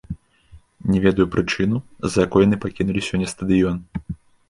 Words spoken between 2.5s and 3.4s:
пакінулі сёння